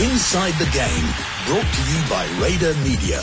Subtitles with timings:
[0.00, 1.04] Inside the Game,
[1.44, 3.20] brought to you by Raider Media.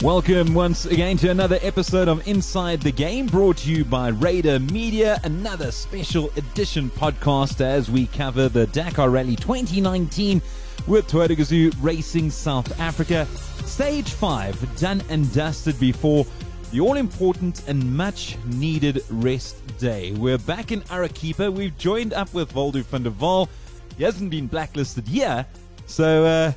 [0.00, 4.60] Welcome once again to another episode of Inside the Game, brought to you by Raider
[4.60, 10.40] Media, another special edition podcast as we cover the Dakar Rally 2019
[10.86, 13.26] with Toyota Gazoo Racing South Africa.
[13.64, 16.24] Stage 5 done and dusted before
[16.72, 20.12] the all important and much needed rest day.
[20.12, 21.50] We're back in Arequipa.
[21.50, 23.48] We've joined up with Waldo van der Wal.
[23.96, 25.48] He hasn't been blacklisted yet,
[25.86, 26.52] so uh,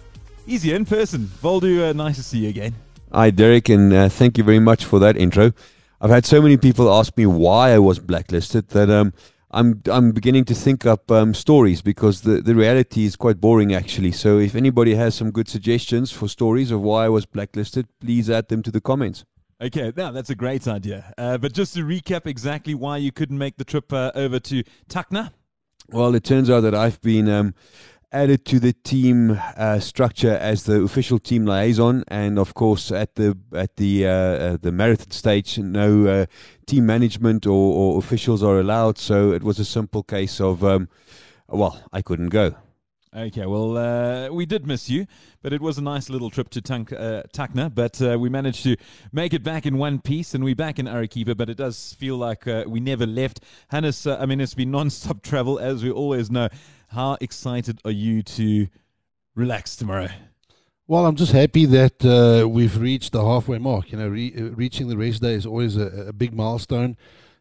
[0.45, 1.29] he's here in person.
[1.41, 2.73] Waldo, uh, nice to see you again.
[3.13, 5.51] Hi, Derek, and uh, thank you very much for that intro.
[6.01, 9.13] I've had so many people ask me why I was blacklisted that um,
[9.51, 13.73] I'm I'm beginning to think up um, stories because the, the reality is quite boring
[13.73, 14.11] actually.
[14.11, 18.29] So if anybody has some good suggestions for stories of why I was blacklisted, please
[18.29, 19.23] add them to the comments.
[19.61, 21.13] Okay, now that's a great idea.
[21.17, 24.63] Uh, but just to recap exactly why you couldn't make the trip uh, over to
[24.89, 25.31] Tacna.
[25.89, 27.53] Well, it turns out that I've been um,
[28.11, 33.15] added to the team uh, structure as the official team liaison, and of course at
[33.15, 36.25] the at the uh, uh, the marathon stage, no uh,
[36.65, 37.51] team management or,
[37.95, 38.97] or, officials are allowed.
[38.97, 40.87] So it was a simple case of, um,
[41.49, 42.55] well, I couldn't go.
[43.15, 45.07] Okay, well, uh, we did miss you,
[45.41, 47.73] but it was a nice little trip to Tank, uh, Tacna.
[47.73, 48.77] But uh, we managed to
[49.11, 51.33] make it back in one piece, and we're back in Arequipa.
[51.33, 53.39] But it does feel like uh, we never left.
[53.69, 56.49] Hannes, uh, I mean, it's been non-stop travel, as we always know.
[56.89, 58.67] How excited are you to
[59.33, 60.09] relax tomorrow?
[60.87, 63.91] Well, I'm just happy that uh, we've reached the halfway mark.
[63.91, 66.95] You know, re- reaching the race day is always a, a big milestone.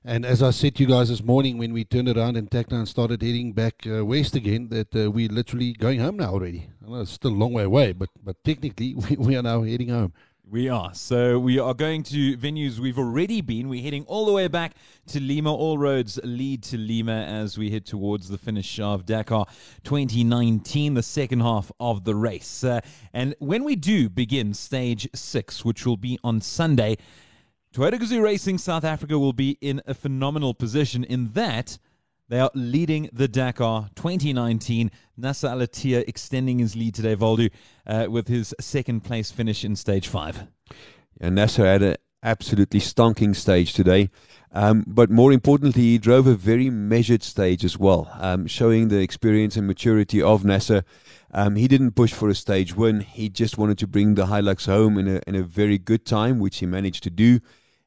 [0.09, 2.79] And as I said to you guys this morning when we turned around in Tacna
[2.79, 6.71] and started heading back uh, west again, that uh, we're literally going home now already.
[6.83, 9.65] I know it's still a long way away, but, but technically we, we are now
[9.65, 10.15] heading home.
[10.51, 10.95] We are.
[10.95, 13.69] So we are going to venues we've already been.
[13.69, 14.77] We're heading all the way back
[15.09, 15.55] to Lima.
[15.55, 19.45] All roads lead to Lima as we head towards the finish of Dakar
[19.85, 22.65] 2019, the second half of the race.
[22.65, 22.81] Uh,
[23.13, 26.97] and when we do begin stage six, which will be on Sunday,
[27.75, 31.79] Toyota Gazoo Racing South Africa will be in a phenomenal position in that
[32.31, 34.91] they are leading the Dakar 2019.
[35.19, 37.49] Nasser Al-Attiyah extending his lead today, Waldo,
[37.87, 40.47] uh, with his second place finish in stage five.
[41.21, 44.11] And Nasser had an absolutely stonking stage today.
[44.53, 49.01] Um, but more importantly, he drove a very measured stage as well, um, showing the
[49.01, 50.85] experience and maturity of Nasser.
[51.33, 53.01] Um, he didn't push for a stage win.
[53.01, 56.39] He just wanted to bring the Hilux home in a, in a very good time,
[56.39, 57.41] which he managed to do.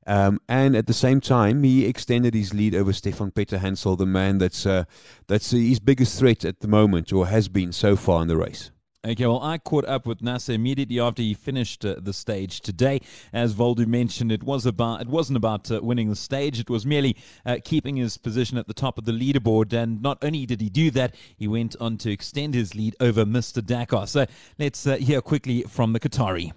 [0.08, 4.40] Um, and at the same time, he extended his lead over Stéphane Peterhansel, the man
[4.40, 4.86] that's uh,
[5.28, 8.72] that's his biggest threat at the moment, or has been so far in the race.
[9.03, 13.01] Okay, well, I caught up with Nasser immediately after he finished uh, the stage today.
[13.34, 16.85] As Waldo mentioned, it was about it wasn't about uh, winning the stage; it was
[16.85, 19.73] merely uh, keeping his position at the top of the leaderboard.
[19.73, 23.25] And not only did he do that, he went on to extend his lead over
[23.25, 23.66] Mr.
[23.66, 24.06] Dakar.
[24.06, 24.28] So
[24.59, 26.51] let's uh, hear quickly from the Qatari.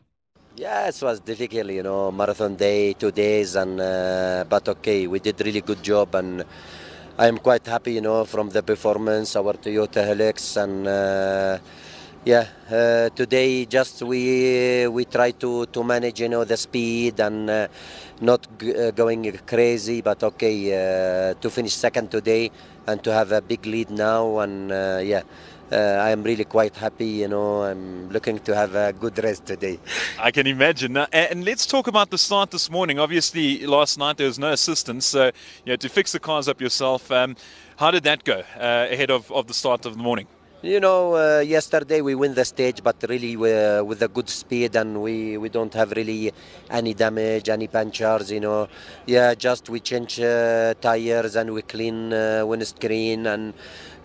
[0.57, 5.19] Yeah, it was difficult, you know, marathon day, two days, and uh, but okay, we
[5.19, 6.45] did really good job, and
[7.17, 11.59] I am quite happy, you know, from the performance, our Toyota Hilux, and uh,
[12.25, 17.51] yeah, uh, today just we we try to to manage, you know, the speed and
[17.51, 17.69] uh,
[18.21, 22.51] not uh, going crazy, but okay, uh, to finish second today
[22.87, 24.71] and to have a big lead now, and
[25.07, 25.23] yeah
[25.73, 27.07] uh, I am really quite happy.
[27.07, 29.79] You know, I'm looking to have a good rest today.
[30.19, 30.93] I can imagine.
[30.93, 32.99] Now, and let's talk about the start this morning.
[32.99, 35.31] Obviously, last night there was no assistance, so
[35.65, 37.11] you had to fix the cars up yourself.
[37.11, 37.37] Um,
[37.77, 40.27] how did that go uh, ahead of, of the start of the morning?
[40.65, 45.03] You know, uh, yesterday we win the stage, but really with a good speed, and
[45.03, 46.33] we, we don't have really
[46.71, 48.33] any damage, any punctures.
[48.33, 48.69] You know,
[49.05, 53.53] yeah, just we change uh, tires and we clean uh, windscreen and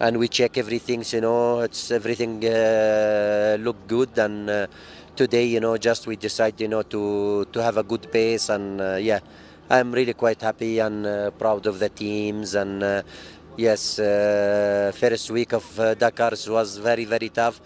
[0.02, 1.06] and we check everything.
[1.08, 4.50] You know, it's everything uh, look good and.
[4.50, 4.68] Uh,
[5.16, 8.80] today, you know, just we decide, you know, to to have a good pace, and
[8.80, 9.20] uh, yeah,
[9.70, 11.06] I'm really quite happy and
[11.38, 13.04] proud of the teams and
[13.60, 17.60] Yes, uh, first week of uh, Dakar was very, very tough,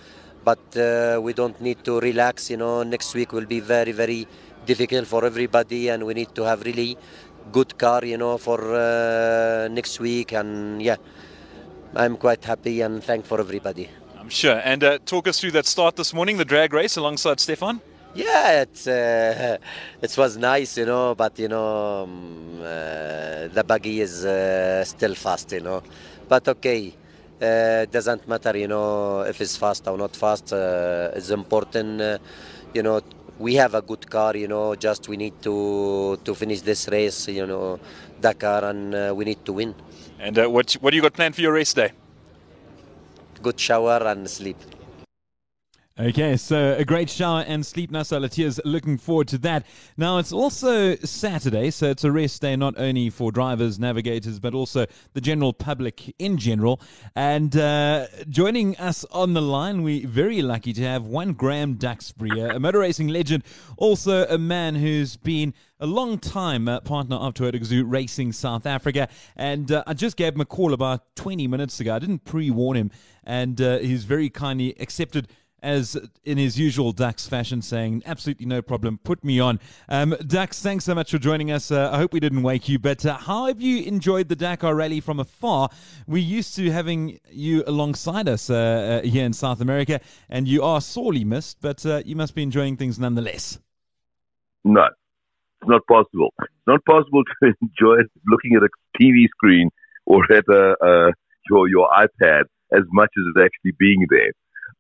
[0.44, 2.50] but uh, we don't need to relax.
[2.50, 4.28] You know, next week will be very, very
[4.66, 6.98] difficult for everybody, and we need to have really
[7.52, 8.04] good car.
[8.04, 10.96] You know, for uh, next week, and yeah,
[11.96, 13.88] I'm quite happy and thank for everybody.
[14.18, 14.60] I'm sure.
[14.66, 17.82] And uh, talk us through that start this morning, the drag race alongside Stéphane.
[18.16, 19.58] Yeah, it uh,
[20.02, 25.16] it was nice, you know, but you know um, uh, the buggy is uh, still
[25.16, 25.82] fast, you know,
[26.28, 26.94] but okay.
[27.42, 30.54] Uh, it doesn't matter, you know, if it's fast or not fast.
[30.54, 32.18] Uh, it's important, uh,
[32.74, 33.02] you know,
[33.38, 34.76] we have a good car, you know.
[34.76, 37.80] Just we need to to finish this race, you know,
[38.22, 39.76] Dakar, and uh, we need to win.
[40.20, 41.92] And uh, what what do you got planned for your race day?
[43.42, 44.58] Good shower and sleep.
[46.00, 47.92] Okay, so a great shower and sleep.
[47.92, 49.64] Nasser Al-Attiyah's looking forward to that.
[49.96, 54.56] Now, it's also Saturday, so it's a rest day not only for drivers, navigators, but
[54.56, 56.82] also the general public in general.
[57.16, 62.40] And uh, joining us on the line, we're very lucky to have one Graham Duxbury,
[62.40, 63.44] a motor racing legend,
[63.78, 68.66] also a man who's been a long time uh, partner of Toyota Gazoo Racing South
[68.66, 69.10] Africa.
[69.36, 71.94] And uh, I just gave him a call about 20 minutes ago.
[71.94, 72.90] I didn't pre warn him,
[73.26, 75.28] and uh, he's very kindly accepted
[75.64, 79.60] as in his usual Dux fashion, saying, absolutely no problem, put me on.
[79.88, 81.72] Um, Dux, thanks so much for joining us.
[81.72, 84.76] Uh, I hope we didn't wake you, but uh, how have you enjoyed the Dakar
[84.76, 85.70] Rally from afar?
[86.06, 90.62] We're used to having you alongside us uh, uh here in South America, and you
[90.64, 93.58] are sorely missed, but uh, you must be enjoying things nonetheless.
[94.66, 94.84] No,
[95.62, 96.34] it's not possible.
[96.42, 98.70] It's not possible to enjoy looking at a
[99.02, 99.70] TV screen
[100.06, 101.14] or at a,
[101.50, 102.44] your, your iPad
[102.74, 104.34] as much as actually being there.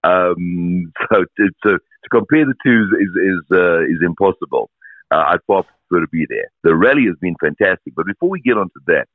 [0.03, 1.79] Um, so to, to,
[2.11, 4.69] compare the two is is uh, is impossible.
[5.11, 6.49] Uh, I'd far prefer to be there.
[6.63, 9.05] The rally has been fantastic, but before we get onto that,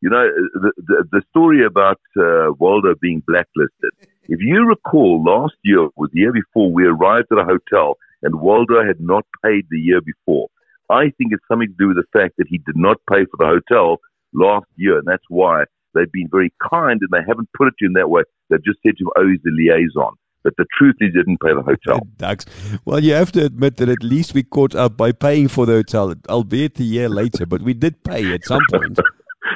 [0.00, 3.90] you know the the, the story about uh, Waldo being blacklisted.
[4.28, 8.40] If you recall, last year was the year before, we arrived at a hotel and
[8.40, 10.48] Waldo had not paid the year before.
[10.90, 13.36] I think it's something to do with the fact that he did not pay for
[13.38, 13.98] the hotel
[14.32, 15.64] last year, and that's why
[15.94, 18.22] they've been very kind and they haven't put it to in that way.
[18.50, 20.14] They've just said you him, "Oh, the liaison."
[20.46, 22.06] But the truth is, he didn't pay the hotel.
[22.18, 22.44] Dux.
[22.84, 25.72] Well, you have to admit that at least we caught up by paying for the
[25.72, 28.98] hotel, albeit a year later, but we did pay at some point.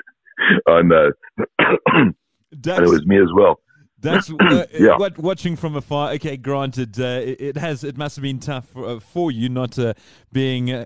[0.66, 1.10] I know.
[2.52, 3.60] And it was me as well.
[4.00, 4.96] That's uh, yeah.
[4.96, 6.10] What, watching from afar.
[6.14, 7.84] Okay, granted, uh, it, it, has.
[7.84, 9.94] It must have been tough for, uh, for you not uh,
[10.32, 10.84] being uh,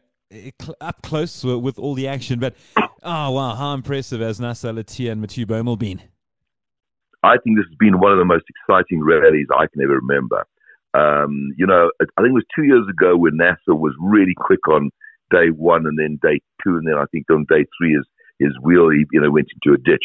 [0.83, 2.39] up close with all the action.
[2.39, 2.83] But oh
[3.31, 6.03] wow, how impressive has Nasser Al-Attiyah and Mathieu Baumel been?
[7.25, 10.45] I think this has been one of the most exciting rallies I can ever remember.
[10.95, 14.67] Um, you know, I think it was two years ago when Nasser was really quick
[14.69, 14.91] on
[15.31, 18.07] day one and then day two, and then I think on day three his
[18.39, 20.05] his wheel he, you know went into a ditch.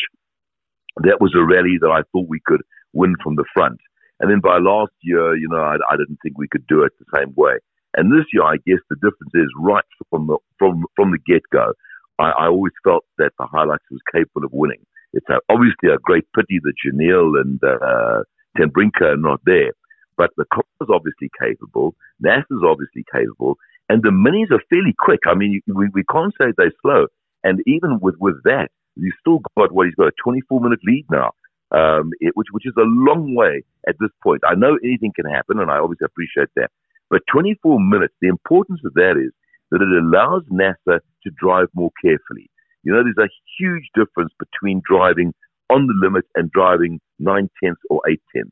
[1.04, 2.62] That was a rally that I thought we could
[2.94, 3.80] win from the front.
[4.19, 6.92] And then by last year, you know, I, I didn't think we could do it
[7.00, 7.54] the same way.
[7.95, 11.44] And this year, I guess the difference is right from the from from the get
[11.51, 11.74] go.
[12.19, 14.81] I, I always felt that the Hilux was capable of winning.
[15.14, 18.24] It's obviously a great pity that Giniel and uh,
[18.58, 19.72] Ten Brinke are not there.
[20.18, 21.96] But the car is obviously capable.
[22.20, 23.56] Nasser is obviously capable.
[23.88, 25.22] And the minis are fairly quick.
[25.26, 27.08] I mean, we, we can't say they're slow.
[27.44, 31.06] And even with, with that, you still got what he's got a 24 minute lead
[31.10, 31.32] now,
[31.72, 34.42] um, it, which, which is a long way at this point.
[34.46, 36.70] I know anything can happen, and I obviously appreciate that.
[37.10, 39.32] But 24 minutes, the importance of that is
[39.72, 42.50] that it allows Nasser to drive more carefully.
[42.90, 45.32] You know, there's a huge difference between driving
[45.70, 48.50] on the limit and driving nine tenths or eight tenths.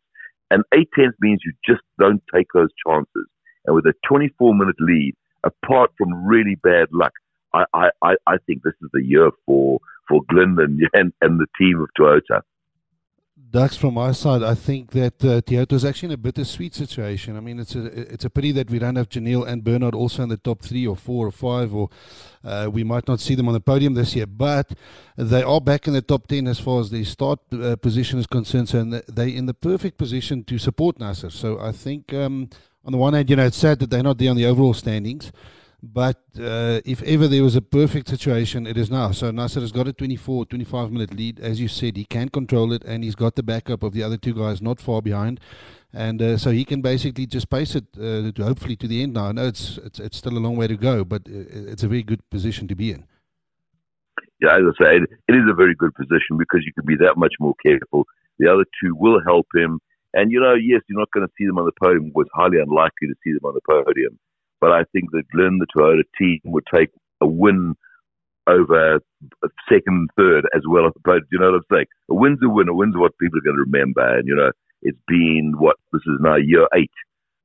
[0.52, 3.26] And eight tenths means you just don't take those chances.
[3.66, 7.14] And with a 24 minute lead, apart from really bad luck,
[7.52, 11.48] I, I, I think this is the year for, for Glyn and, and, and the
[11.58, 12.42] team of Toyota.
[13.58, 17.36] Dux, from my side, I think that uh, Toyota is actually in a bittersweet situation.
[17.36, 20.22] I mean, it's a it's a pity that we don't have Giniel and Bernard also
[20.22, 21.90] in the top three or four or five, or
[22.44, 24.28] uh, we might not see them on the podium this year.
[24.28, 24.76] But
[25.16, 28.28] they are back in the top ten as far as the start uh, position is
[28.28, 31.32] concerned, so they're in the perfect position to support Nasser.
[31.32, 32.52] So I think, um,
[32.86, 34.76] on the one hand, you know, it's sad that they're not there on the overall
[34.76, 35.32] standings.
[35.82, 39.12] But uh, if ever there was a perfect situation, it is now.
[39.12, 41.40] So Nasser has got a 24, 25 minute lead.
[41.40, 44.18] As you said, he can control it, and he's got the backup of the other
[44.18, 45.40] two guys not far behind.
[45.94, 49.14] And uh, so he can basically just pace it uh, to hopefully to the end
[49.14, 49.28] now.
[49.28, 51.88] I know it's, it's, it's still a long way to go, but uh, it's a
[51.88, 53.06] very good position to be in.
[54.42, 57.18] Yeah, as I say, it, is a very good position because you can be that
[57.18, 58.06] much more careful.
[58.40, 59.80] The other two will help him.
[60.14, 62.08] And, you know, yes, you're not going to see them on the podium.
[62.08, 64.20] It was highly unlikely to see them on the podium.
[64.60, 66.90] But I think that Glyn, the Toyota team, would take
[67.22, 67.76] a win
[68.48, 69.00] over
[69.70, 71.28] second, third, as well as the podium.
[71.32, 71.86] You know what I'm saying?
[72.10, 72.70] A win's a win.
[72.70, 74.18] A win's what people are going to remember.
[74.18, 76.92] And, you know, it's been what this is now year eight.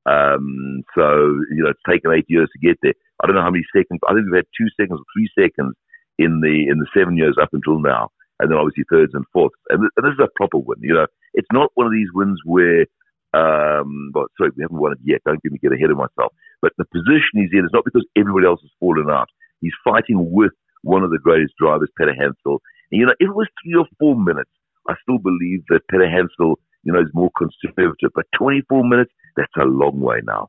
[0.06, 1.04] Um, so,
[1.50, 2.94] you know, it's taken eight years to get there.
[3.22, 4.00] I don't know how many seconds.
[4.08, 5.74] I think we've had two seconds or three seconds
[6.18, 9.54] in the in the seven years up until now, and then obviously thirds and fourths.
[9.70, 10.78] And, and this is a proper win.
[10.82, 12.86] You know, it's not one of these wins where
[13.34, 15.20] um, sorry, we haven't won it yet.
[15.24, 16.32] Don't get me get ahead of myself.
[16.60, 19.28] But the position he's in is not because everybody else has fallen out.
[19.60, 22.58] He's fighting with one of the greatest drivers, Peterhansel.
[22.90, 24.50] And, you know, if it was three or four minutes,
[24.88, 28.10] I still believe that Peterhansel, you know, is more conservative.
[28.14, 30.48] But 24 minutes, that's a long way now.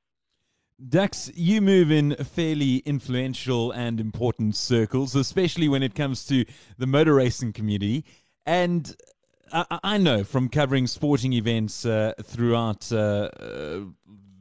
[0.89, 6.45] Dux, you move in fairly influential and important circles, especially when it comes to
[6.77, 8.03] the motor racing community.
[8.45, 8.93] And
[9.53, 13.81] I, I know from covering sporting events uh, throughout uh, uh,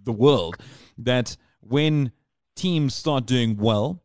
[0.04, 0.56] the world
[0.98, 2.12] that when
[2.56, 4.02] teams start doing well,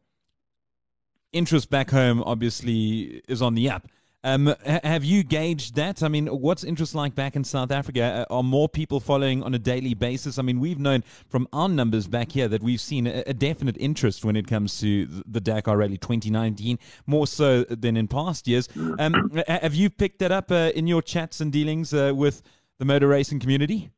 [1.31, 3.87] interest back home obviously is on the up.
[4.23, 6.01] Um, have you gauged that?
[6.01, 8.25] I mean, what's interest like back in South Africa?
[8.29, 10.39] Uh, are more people following on a daily basis?
[10.39, 14.25] I mean, we've known from our numbers back here that we've seen a, definite interest
[14.25, 18.67] when it comes to the Dakar Rally 2019, more so than in past years.
[18.97, 22.41] Um, have you picked that up uh, in your chats and dealings uh, with
[22.79, 23.91] the motor racing community?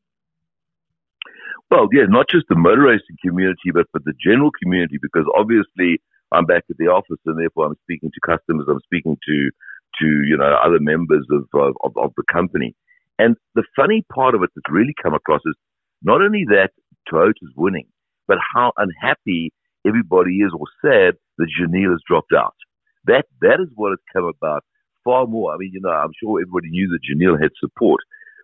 [1.72, 6.02] Well, yeah, not just the motor racing community, but for the general community, because obviously
[6.32, 9.52] I'm back at the office and therefore I'm speaking to customers, I'm speaking to
[10.00, 12.76] to you know other members of, of, of the company.
[13.18, 15.56] And the funny part of it that's really come across is
[16.02, 16.72] not only that
[17.12, 17.88] Toyota's winning,
[18.28, 19.52] but how unhappy
[19.86, 22.56] everybody is or sad that Giniel has dropped out.
[23.06, 24.64] That that is what has come about
[25.04, 25.54] far more.
[25.54, 28.02] I mean, you know, I'm sure everybody knew that Giniel had support,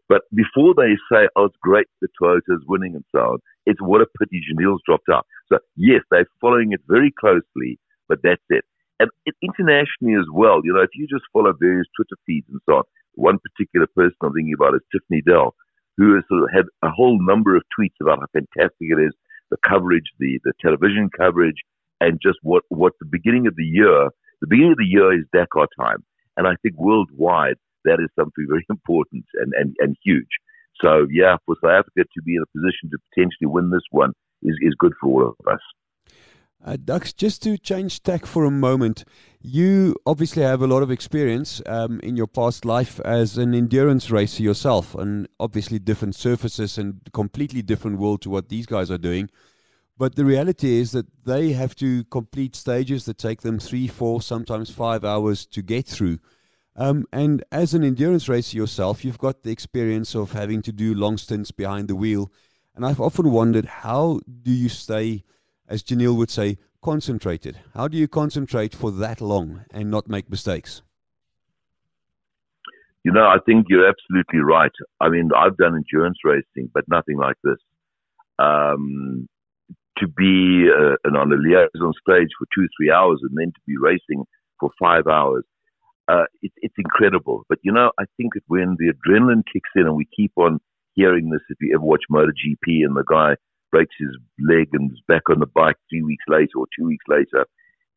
[0.10, 3.82] but before they say, "Oh, it's great that Toyota is winning" and so on, it's
[3.82, 5.25] what a pity Giniel's dropped out.
[5.50, 8.66] So yes, they're following it very closely, but that's it
[9.00, 9.10] and
[9.42, 10.62] internationally as well.
[10.64, 12.84] You know, if you just follow various Twitter feeds and so on,
[13.16, 15.56] one particular person I'm thinking about is Tiffany Dell,
[15.98, 19.14] who has sort of had a whole number of tweets about how fantastic it is,
[19.52, 21.62] the coverage, the the television coverage,
[22.02, 24.10] and just what what the beginning of the year,
[24.42, 26.04] the beginning of the year is Dakar time,
[26.38, 30.40] and I think worldwide that is something very important and and and huge.
[30.82, 34.12] So yeah, for South Africa to be in a position to potentially win this one
[34.44, 35.62] is is good for all of us.
[36.66, 39.04] Uh, Dux, just to change tack for a moment,
[39.40, 44.10] you obviously have a lot of experience um, in your past life as an endurance
[44.10, 48.98] racer yourself, and obviously different surfaces and completely different world to what these guys are
[48.98, 49.30] doing.
[49.96, 54.24] But the reality is that they have to complete stages that take them three, four,
[54.24, 56.18] sometimes five hours to get through.
[56.76, 60.96] Um, and as an endurance racer yourself, you've got the experience of having to do
[60.96, 62.32] long stints behind the wheel.
[62.76, 65.24] And I've often wondered how do you stay
[65.68, 67.58] as Giniel would say, concentrated.
[67.74, 70.82] How do you concentrate for that long and not make mistakes?
[73.04, 74.72] You know, I think you're absolutely right.
[75.00, 77.58] I mean, I've done endurance racing, but nothing like this.
[78.40, 79.28] Um,
[80.00, 83.76] to be uh, on a liaison stage for two, three hours and then to be
[83.80, 84.26] racing
[84.60, 85.44] for five hours,
[86.08, 87.46] uh, it, it's incredible.
[87.48, 90.60] But, you know, I think that when the adrenaline kicks in and we keep on
[90.94, 93.36] hearing this, if you ever watch MotoGP and the guy
[93.75, 97.03] breaks his leg and is back on the bike three weeks later or two weeks
[97.10, 97.44] later.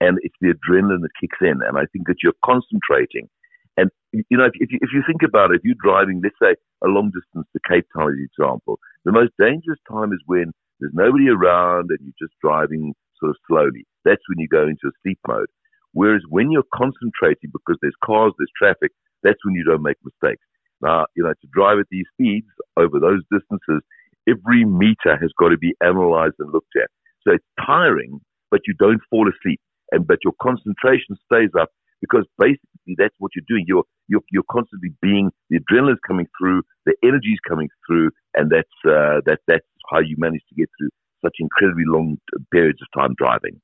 [0.00, 1.62] And it's the adrenaline that kicks in.
[1.62, 3.30] And I think that you're concentrating.
[3.78, 6.38] And, you know, if, if, you, if you think about it, if you're driving, let's
[6.42, 10.18] say, a long distance to Cape Town, as an example, the most dangerous time is
[10.26, 13.86] when there's nobody around and you're just driving sort of slowly.
[14.04, 15.50] That's when you go into a sleep mode.
[15.94, 18.90] Whereas when you're concentrating because there's cars, there's traffic,
[19.22, 20.42] that's when you don't make mistakes.
[20.82, 23.82] Now, you know, to drive at these speeds over those distances
[24.28, 26.88] every meter has got to be analyzed and looked at.
[27.26, 28.20] So it's tiring,
[28.50, 31.70] but you don't fall asleep, and but your concentration stays up
[32.00, 33.64] because basically that's what you're doing.
[33.66, 38.68] You're you're, you're constantly being the adrenaline's coming through, the energy's coming through, and that's
[38.86, 40.90] uh, that that's how you manage to get through
[41.24, 42.18] such incredibly long
[42.52, 43.60] periods of time driving.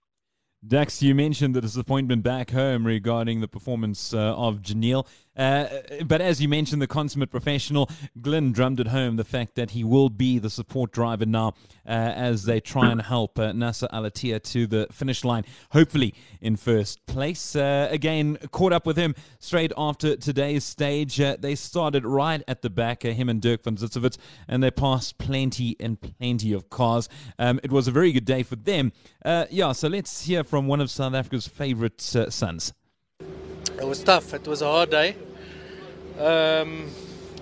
[0.66, 5.06] Dux, you mentioned the disappointment back home regarding the performance uh, of Giniel.
[5.36, 5.66] Uh,
[6.04, 9.82] but as you mentioned, the consummate professional, Glenn drummed at home the fact that he
[9.82, 11.54] will be the support driver now
[11.86, 16.56] uh, as they try and help uh, Nasser Al-Attiyah to the finish line, hopefully in
[16.56, 17.56] first place.
[17.56, 21.20] Uh, again, caught up with him straight after today's stage.
[21.20, 25.18] Uh, they started right at the back, him and Dirk von Zitzewitz, and they passed
[25.18, 27.08] plenty and plenty of cars.
[27.38, 28.92] Um, it was a very good day for them.
[29.24, 32.72] yeah, so let's hear from one of South Africa's favorite sons.
[33.72, 34.34] It was tough.
[34.34, 35.16] It was a hard day.
[36.18, 36.90] Um,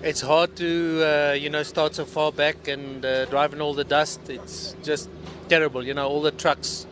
[0.01, 3.83] it's hard to uh, you know start so far back and uh, driving all the
[3.83, 4.29] dust.
[4.29, 5.09] It's just
[5.47, 5.83] terrible.
[5.83, 6.87] You know all the trucks.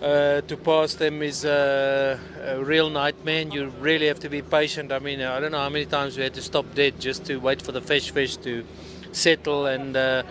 [0.00, 3.42] Uh, to pass them is a, a, real nightmare.
[3.42, 4.92] You really have to be patient.
[4.92, 7.36] I mean, I don't know how many times we had to stop dead just to
[7.36, 8.64] wait for the fesh fesh to
[9.12, 10.22] settle and uh,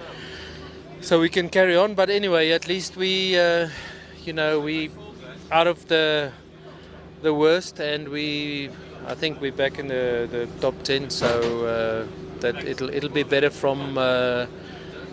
[1.01, 1.93] so we can carry on.
[1.93, 3.69] But anyway, at least we, uh,
[4.25, 4.89] you know, we
[5.51, 6.31] out of the
[7.22, 8.70] the worst, and we
[9.08, 11.28] I think we're back in the, the top ten, so
[11.66, 12.08] uh,
[12.40, 14.46] that it'll it'll be better from uh,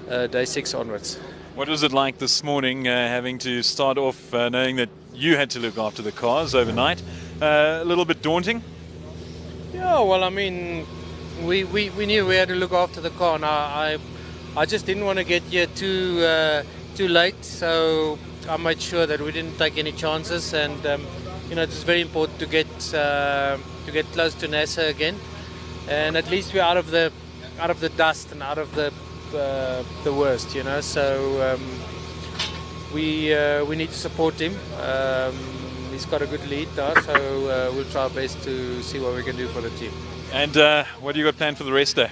[0.08, 1.18] uh, day six onwards.
[1.54, 5.36] What was it like this morning, uh, having to start off uh, knowing that you
[5.36, 7.02] had to look after the cars overnight?
[7.40, 8.62] Uh, a little bit daunting.
[9.72, 10.86] Yeah, well, I mean,
[11.42, 13.98] we, we, we knew we had to look after the car, and I
[14.56, 16.22] I, I just didn't want to get here too
[16.94, 21.06] too late, so I made sure that we didn't take any chances, and um,
[21.48, 25.16] you know it's very important to get uh, to get close to Nasser again,
[25.88, 27.12] and at least we're out of the
[27.60, 28.92] out of the dust and out of the
[29.34, 30.80] uh, the worst, you know.
[30.80, 31.62] So um,
[32.92, 34.54] we uh, we need to support him.
[34.80, 35.34] Um,
[35.90, 39.14] he's got a good lead now, so uh, we'll try our best to see what
[39.14, 39.92] we can do for the team.
[40.32, 42.10] And uh, what do you got planned for the rest day?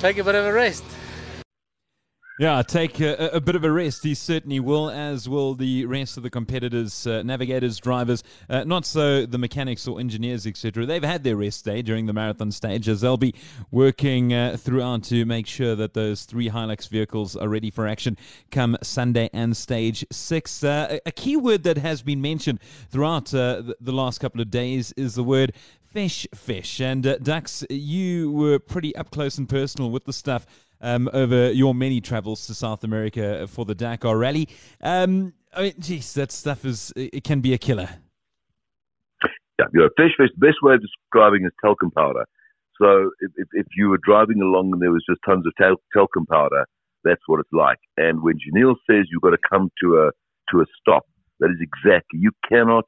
[0.00, 0.84] Take a bit of a rest.
[2.36, 4.02] Yeah, take a, a, bit of a rest.
[4.02, 8.24] He certainly will, as will the rest of the competitors, uh, navigators, drivers.
[8.50, 10.84] Uh, not so the mechanics or engineers, etc.
[10.84, 13.36] They've had their rest day during the marathon stage, as they'll be
[13.70, 18.18] working uh, throughout to make sure that those three Hilux vehicles are ready for action
[18.50, 20.64] come Sunday and stage six.
[20.64, 22.58] Uh, a key word that has been mentioned
[22.90, 25.52] throughout uh, the, the last couple of days is the word
[25.94, 26.80] fesh fesh.
[26.80, 30.46] And uh, Dux, you were pretty up close and personal with the stuff
[30.80, 34.48] um, over your many travels to South America for the Dakar Rally.
[34.80, 37.88] Um, I mean, geez, that stuff is it can be a killer.
[39.58, 40.30] Yeah, you know, fesh fesh.
[40.38, 42.24] The best way of describing is talcum powder.
[42.80, 45.80] So if, if, if, you were driving along and there was just tons of tal-
[45.92, 46.66] talcum powder,
[47.04, 47.78] that's what it's like.
[47.96, 50.10] And when Giniel says you've got to come to a
[50.50, 51.06] to a stop,
[51.38, 52.18] that is exactly.
[52.18, 52.84] You cannot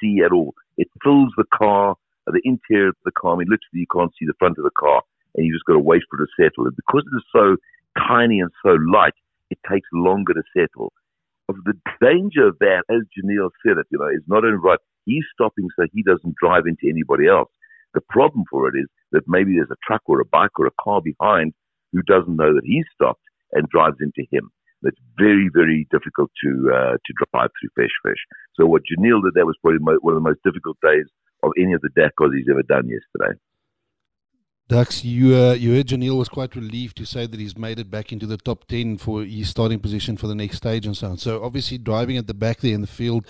[0.00, 0.54] see at all.
[0.76, 1.94] It fills the car,
[2.26, 3.34] the interior of the car.
[3.34, 5.02] I mean, literally, you can't see the front of the car
[5.34, 6.66] and you just got to wait for it to settle.
[6.66, 7.56] And because it is so
[7.98, 9.14] tiny and so light,
[9.50, 10.92] it takes longer to settle.
[11.48, 14.78] Of the danger of that, as Giniel said it, you know, is not only right,
[15.04, 17.50] he's stopping so he doesn't drive into anybody else.
[17.94, 20.82] The problem for it is that maybe there's a truck or a bike or a
[20.82, 21.52] car behind
[21.92, 23.22] who doesn't know that he's stopped
[23.52, 24.50] and drives into him.
[24.82, 28.22] That's very, very difficult to uh, to drive through Fesh Fesh.
[28.54, 31.06] So what Giniel did, that was probably one of the most difficult days
[31.42, 33.38] of any of the Dakars he's ever done yesterday.
[34.70, 37.90] Dux, you uh, you heard Giniel was quite relieved to say that he's made it
[37.90, 41.08] back into the top ten for his starting position for the next stage and so
[41.08, 41.18] on.
[41.18, 43.26] So obviously driving at the back there in the field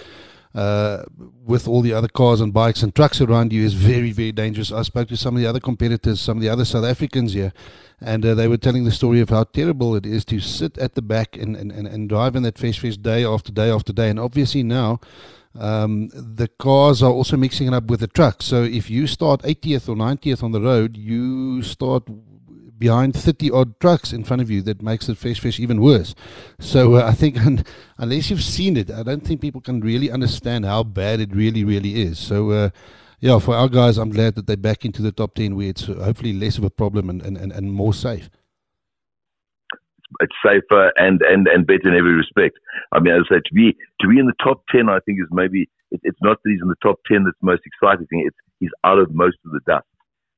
[0.54, 1.04] uh,
[1.46, 4.70] with all the other cars and bikes and trucks around you is very very dangerous.
[4.70, 7.54] I spoke to some of the other competitors, some of the other South Africans here,
[8.02, 10.94] and uh, they were telling the story of how terrible it is to sit at
[10.94, 13.94] the back and and, and, and drive in that fesh fesh day after day after
[13.94, 14.10] day.
[14.10, 15.00] And obviously now
[15.58, 18.46] um, the cars are also mixing it up with the trucks.
[18.46, 22.04] So if you start 80th or 90th on the road, you start
[22.78, 26.14] behind 30 odd trucks in front of you that makes the fesh fesh even worse.
[26.58, 27.64] So uh, I think un-
[27.98, 31.64] unless you've seen it, I don't think people can really understand how bad it really,
[31.64, 32.18] really is.
[32.18, 32.70] So, uh,
[33.18, 35.84] yeah, for our guys, I'm glad that they're back into the top 10 where it's
[35.84, 38.30] hopefully less of a problem and, and, and, and more safe
[40.20, 42.58] it's safer and, and, and better in every respect.
[42.92, 45.20] I mean, as I say, to be to be in the top ten, I think
[45.20, 48.06] is maybe it, it's not that he's in the top ten that's the most exciting
[48.06, 48.24] thing.
[48.26, 49.86] It's he's out of most of the dust.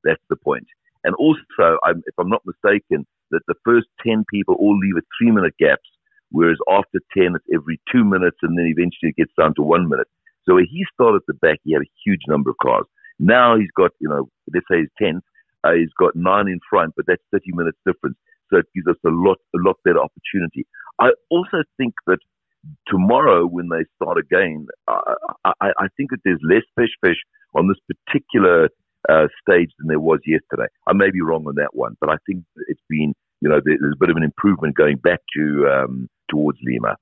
[0.03, 0.67] That's the point.
[1.03, 5.03] And also, I'm, if I'm not mistaken, that the first ten people all leave at
[5.19, 5.89] three minute gaps,
[6.31, 9.89] whereas after ten it's every two minutes, and then eventually it gets down to one
[9.89, 10.07] minute.
[10.45, 12.85] So when he started at the back, he had a huge number of cars.
[13.19, 15.23] Now he's got, you know, let's say he's tenth.
[15.63, 18.17] Uh, he's got nine in front, but that's 30 minutes difference.
[18.53, 20.67] So it gives us a lot, a lot better opportunity.
[20.99, 22.19] I also think that
[22.87, 27.17] tomorrow when they start again, I, I, I think that there's less fesh fesh
[27.55, 28.69] on this particular
[29.09, 30.67] uh, stage than there was yesterday.
[30.87, 33.79] I may be wrong on that one, but I think it's been, you know, there's
[33.81, 36.95] a bit of an improvement going back to um, towards Lima.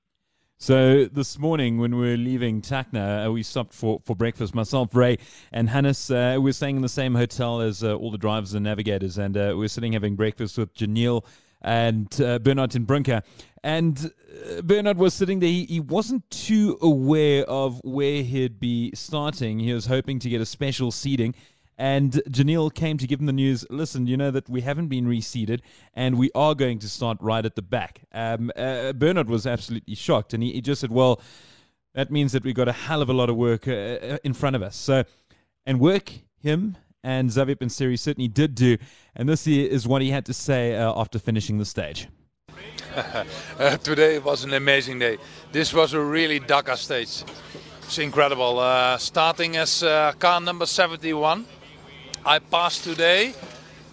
[0.58, 4.54] So this morning, when we were leaving Tacna, uh, we stopped for, for breakfast.
[4.54, 5.18] Myself, Ray,
[5.50, 8.54] and Hannes, uh, we were staying in the same hotel as uh, all the drivers
[8.54, 11.24] and navigators, and uh, we were sitting having breakfast with Giniel
[11.62, 13.22] and uh, Bernard and Brinke.
[13.64, 14.12] And
[14.58, 15.48] uh, Bernard was sitting there.
[15.48, 19.60] He, he wasn't too aware of where he'd be starting.
[19.60, 21.34] He was hoping to get a special seating.
[21.78, 25.06] And Giniel came to give him the news listen, you know that we haven't been
[25.06, 25.60] reseeded
[25.94, 28.02] and we are going to start right at the back.
[28.12, 31.20] Um, uh, Bernard was absolutely shocked and he, he, just said, well,
[31.94, 34.32] that means that we've got a hell of a lot of work uh, uh in
[34.34, 34.76] front of us.
[34.76, 35.04] So,
[35.64, 38.76] and work him and Xavier Panseri certainly did do.
[39.16, 42.08] And this is what he had to say uh, after finishing the stage.
[43.58, 45.18] uh, today was an amazing day.
[45.50, 47.24] This was a really Dakar stage.
[47.82, 48.58] It's incredible.
[48.58, 51.44] Uh, starting as uh, car number 71,
[52.24, 53.34] I passed today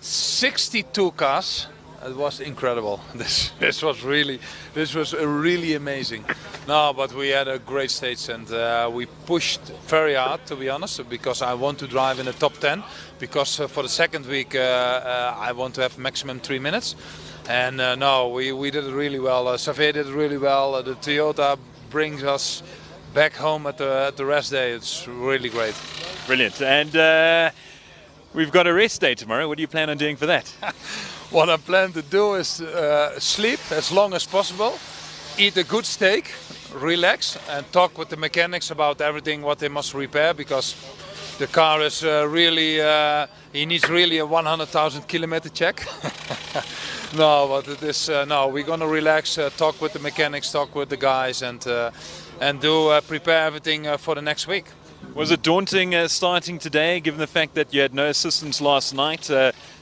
[0.02, 1.68] 62 cars.
[2.06, 3.02] It was incredible.
[3.16, 4.40] This this was really
[4.74, 6.24] this was really amazing.
[6.70, 10.70] No, but we had a great stage and uh, we pushed very hard to be
[10.70, 12.84] honest because I want to drive in the top 10
[13.18, 16.96] because uh, for the second week uh, uh I want to have maximum three minutes.
[17.48, 19.48] And uh, no, we, we did it really well.
[19.48, 20.84] Uh, Xavier did it really well.
[20.84, 21.58] the Toyota
[21.90, 22.62] brings us
[23.16, 24.70] back home at the at the rest day.
[24.76, 25.76] It's really great.
[26.28, 26.62] Brilliant.
[26.62, 27.50] And uh,
[28.36, 29.48] we've got a rest day tomorrow.
[29.48, 30.48] What do you plan on doing for that?
[31.32, 34.78] what I plan to do is uh, sleep as long as possible
[35.40, 36.32] eat a good steak,
[36.74, 40.76] relax, and talk with the mechanics about everything what they must repair because
[41.40, 45.88] the car is uh, really uh, he needs really a 100,000 kilometer check.
[47.16, 48.48] no, but it is uh, no.
[48.48, 51.92] We're gonna relax, uh, talk with the mechanics, talk with the guys, and uh,
[52.42, 54.66] and do uh, prepare everything for the next week.
[55.16, 59.30] Was it daunting starting today, given the fact that you had no assistance last night?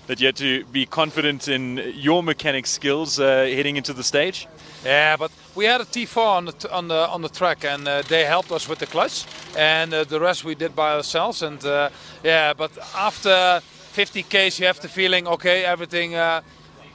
[0.07, 4.47] that you had to be confident in your mechanic skills heading into the stage.
[4.87, 8.03] Yeah, but we had a T4 on the on the on the track, and uh,
[8.07, 9.25] they helped us with the clutch,
[9.57, 11.41] and uh, the rest we did by ourselves.
[11.41, 11.89] And uh,
[12.23, 13.59] yeah, but after
[13.91, 16.41] 50 k's, you have the feeling, okay, everything uh,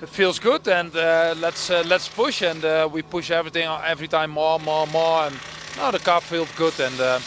[0.07, 4.59] feels good, and uh, let's uh, let's push, and we push everything every time more,
[4.59, 5.37] more, more, and
[5.77, 7.23] now the car feels good, and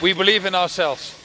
[0.00, 1.15] we believe in ourselves.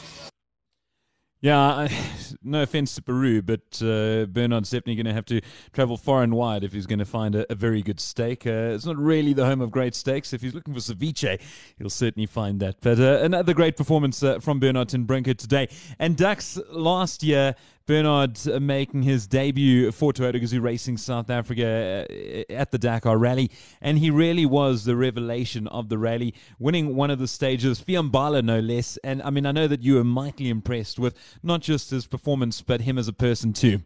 [1.42, 1.88] Yeah,
[2.44, 5.42] no offense to Peru, but uh, Bernard's definitely going to have to
[5.74, 8.46] travel far and wide if he's going to find a, a very good steak.
[8.46, 10.34] Uh, it's not really the home of great steaks.
[10.34, 11.42] If he's looking for ceviche,
[11.80, 12.78] he'll certainly find that.
[12.82, 15.68] But uh, another great performance uh, from Bernard ten Brinke today.
[15.98, 17.56] And Dux last year
[17.92, 23.18] Bernard uh, making his debut for Toyota Gazoo Racing South Africa uh, at the Dakar
[23.18, 23.52] Rally,
[23.82, 28.42] and he really was the revelation of the rally, winning one of the stages, Fiambala
[28.46, 28.96] no less.
[29.04, 32.62] And I mean, I know that you were mightily impressed with not just his performance,
[32.62, 33.80] but him as a person too.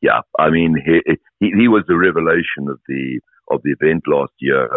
[0.00, 1.00] Yeah, I mean, he
[1.38, 3.20] he, he was the revelation of the
[3.52, 4.68] of the event last year.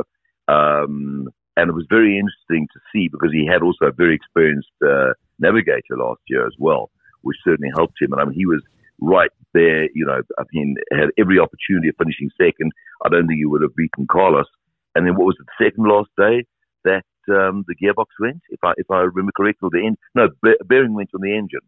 [0.47, 4.69] Um, and it was very interesting to see because he had also a very experienced
[4.85, 6.91] uh, navigator last year as well
[7.25, 8.13] which certainly helped him.
[8.13, 8.63] And I mean, he was
[9.01, 12.71] right there, you know, I mean, had every opportunity of finishing second.
[13.03, 14.47] I don't think he would have beaten Carlos.
[14.95, 16.45] And then what was it, the second last day
[16.85, 20.29] that um, the gearbox went, if I if I remember correctly, the end, no,
[20.65, 21.65] bearing went on the engine.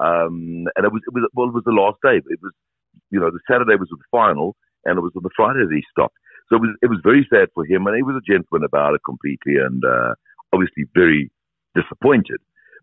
[0.00, 2.16] Um, and it was, it was, well, it was the last day.
[2.16, 2.52] It was,
[3.10, 5.84] you know, the Saturday was the final, and it was on the Friday that he
[5.90, 6.16] stopped.
[6.48, 8.94] So it was, it was very sad for him, and he was a gentleman about
[8.94, 10.14] it completely, and uh,
[10.54, 11.30] obviously very
[11.74, 12.40] disappointed.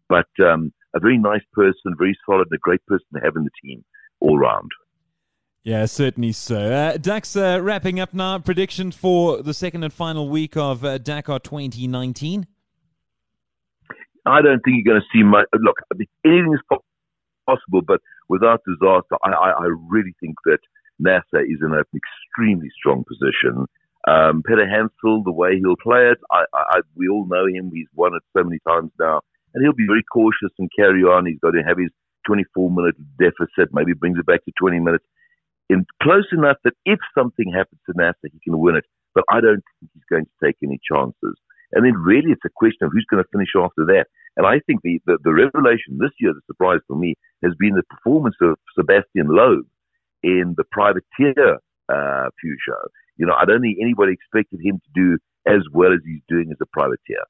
[0.08, 3.44] But um, a very nice person, very solid, and a great person to have in
[3.44, 3.84] the team
[4.20, 4.72] all round.
[5.64, 6.72] Yeah, certainly so.
[6.72, 8.40] Uh, Dux, uh, wrapping up now.
[8.40, 12.48] Prediction for the second and final week of uh, Dakar 2019?
[14.26, 15.46] I don't think you're going to see much.
[15.54, 15.76] Look,
[16.26, 16.80] anything is
[17.46, 20.60] possible, but without disaster, I, I, I really think that
[21.00, 23.66] Nasser is in an extremely strong position.
[24.08, 27.72] Um, Peterhansel, the way he'll play it, I, I, we all know him.
[27.74, 29.22] He's won it so many times now
[29.54, 31.26] and he'll be very cautious and carry on.
[31.26, 31.92] He's got to have his
[32.26, 35.06] 24 minute deficit, maybe brings it back to 20 minutes,
[35.70, 38.86] in close enough that if something happens to Nasser, he can win it.
[39.16, 41.36] But I don't think he's going to take any chances.
[41.74, 44.06] And then really it's a question of who's going to finish after that.
[44.38, 47.76] And I think the, the, the revelation this year, the surprise for me, has been
[47.76, 49.66] the performance of Sébastien Loeb
[50.24, 51.58] in the privateer
[51.90, 52.88] uh, Peugeot.
[53.18, 56.52] You know, I don't think anybody expected him to do as well as he's doing
[56.52, 57.24] as a privateer.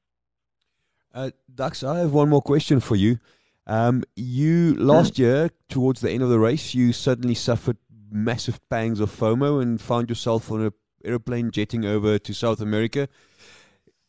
[1.18, 3.18] Uh, Dux, I have one more question for you.
[3.66, 7.78] Um, you last year, towards the end of the race, you suddenly suffered
[8.12, 10.72] massive pangs of FOMO and found yourself on an
[11.04, 13.10] aeroplane jetting over to South America.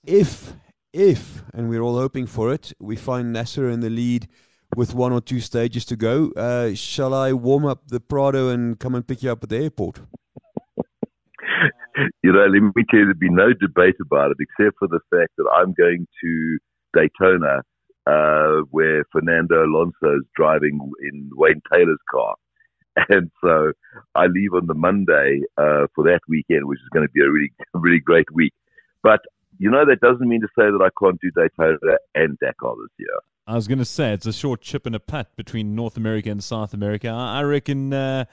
[0.05, 0.53] If,
[0.93, 4.29] if, and we're all hoping for it, we find Nasser in the lead
[4.77, 8.79] with one or two stages to go, uh, shall I warm up the Prado and
[8.79, 9.99] come and pick you up at the airport?
[12.23, 15.01] you know, let me tell you, there'd be no debate about it, except for the
[15.09, 16.59] fact that I'm going to
[16.95, 17.63] Daytona,
[18.07, 22.35] uh, where Fernando Alonso is driving in Wayne Taylor's car.
[23.09, 23.71] And so
[24.17, 27.31] I leave on the Monday uh, for that weekend, which is going to be a
[27.31, 28.53] really, really great week.
[29.05, 29.21] But
[29.59, 32.91] you know, that doesn't mean to say that I can't do Daytona and Dakar this
[32.99, 33.19] year.
[33.47, 36.31] I was going to say it's a short chip and a putt between North America
[36.31, 37.09] and South America.
[37.09, 38.27] I reckon, uh,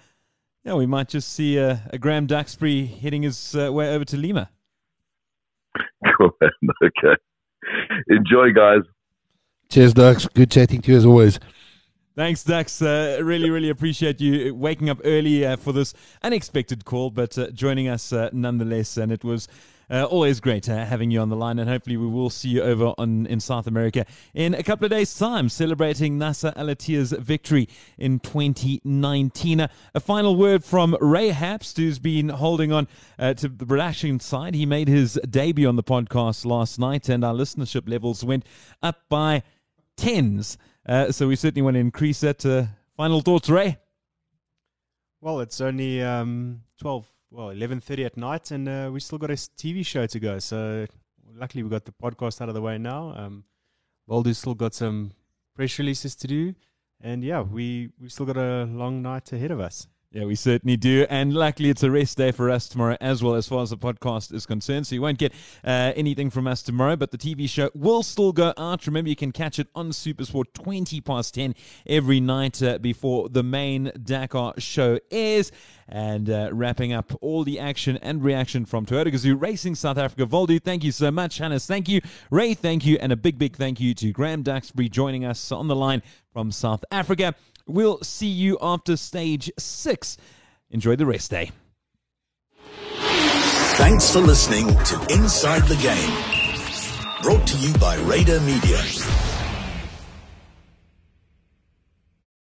[0.64, 4.18] yeah, we might just see a, a Graham Duxbury heading his uh, way over to
[4.18, 4.50] Lima.
[6.84, 7.16] Okay.
[8.08, 8.82] Enjoy, guys.
[9.70, 10.28] Cheers, Dux.
[10.28, 11.40] Good chatting to you as always.
[12.16, 12.82] Thanks, Dux.
[12.82, 17.52] Uh, really, really appreciate you waking up early uh, for this unexpected call, but uh,
[17.52, 18.96] joining us uh, nonetheless.
[18.96, 19.50] And it was
[19.90, 22.62] uh, always great uh, having you on the line, and hopefully we will see you
[22.62, 27.68] over on in South America in a couple of days' time, celebrating Nasser Al-Attiyah's victory
[27.98, 29.62] in 2019.
[29.62, 32.88] Uh, a final word from Ray Hapst, who's been holding on
[33.20, 34.56] uh, to the production side.
[34.56, 38.46] He made his debut on the podcast last night, and our listenership levels went
[38.82, 39.44] up by
[39.98, 40.58] tens.
[40.86, 42.46] Uh, so we certainly want to increase that.
[42.46, 43.78] Uh, final thoughts, Ray?
[45.22, 49.30] Well, it's only um, 12 well, eleven thirty at night, and uh, we still got
[49.30, 50.40] a TV show to go.
[50.40, 50.86] So
[51.36, 53.14] luckily, we got the podcast out of the way now.
[53.16, 53.44] Um,
[54.08, 55.12] Waldo's still got some
[55.56, 56.56] press releases to do,
[57.02, 59.88] and yeah, we we still got a long night ahead of us.
[60.16, 61.06] Yeah, we certainly do.
[61.10, 63.78] And luckily, it's a rest day for us tomorrow as well, as far as the
[63.78, 64.88] podcast is concerned.
[64.88, 68.32] So you won't get uh, anything from us tomorrow, but the TV show will still
[68.32, 68.88] go out.
[68.88, 71.54] Remember, you can catch it on Supersport 20 past 10
[71.86, 75.52] every night uh, before the main Dakar show airs.
[75.90, 80.26] And uh, wrapping up all the action and reaction from Toyota Gazoo Racing South Africa.
[80.26, 81.40] Waldo, thank you so much.
[81.40, 82.00] Hannes, thank you.
[82.30, 82.98] Ray, thank you.
[83.02, 86.02] And a big, big thank you to Graham Duxbury joining us on the line
[86.32, 87.36] from South Africa.
[87.68, 90.18] We'll see you after stage six.
[90.70, 91.52] Enjoy the rest day.
[93.78, 96.14] Thanks for listening to Inside the Game.
[97.22, 98.80] Brought to you by Radar Media.